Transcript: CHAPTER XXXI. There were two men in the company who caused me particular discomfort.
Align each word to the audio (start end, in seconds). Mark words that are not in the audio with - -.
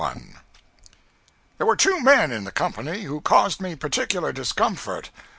CHAPTER 0.01 0.19
XXXI. 0.19 0.37
There 1.59 1.67
were 1.67 1.75
two 1.75 2.01
men 2.01 2.31
in 2.31 2.43
the 2.43 2.51
company 2.51 3.03
who 3.03 3.21
caused 3.21 3.61
me 3.61 3.75
particular 3.75 4.33
discomfort. 4.33 5.11